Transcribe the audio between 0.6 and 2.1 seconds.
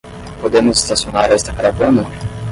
estacionar esta caravana?